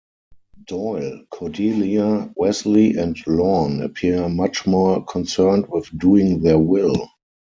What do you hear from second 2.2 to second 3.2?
Wesley and